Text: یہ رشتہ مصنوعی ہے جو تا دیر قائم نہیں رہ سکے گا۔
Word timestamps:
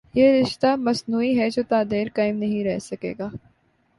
یہ 0.13 0.41
رشتہ 0.41 0.67
مصنوعی 0.77 1.39
ہے 1.39 1.49
جو 1.49 1.61
تا 1.69 1.81
دیر 1.91 2.07
قائم 2.15 2.37
نہیں 2.37 2.63
رہ 2.63 2.79
سکے 2.79 3.13
گا۔ 3.19 3.29